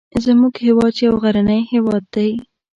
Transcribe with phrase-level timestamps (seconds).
[0.25, 2.31] زموږ هیواد چې یو غرنی هیواد دی